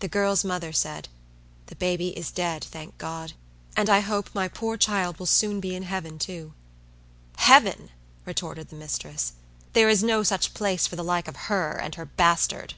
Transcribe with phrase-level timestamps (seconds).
[0.00, 1.08] The girl's mother said,
[1.66, 3.34] "The baby is dead, thank God;
[3.76, 6.54] and I hope my poor child will soon be in heaven, too."
[7.36, 7.90] "Heaven!"
[8.26, 9.34] retorted the mistress.
[9.74, 12.74] "There is no such place for the like of her and her bastard."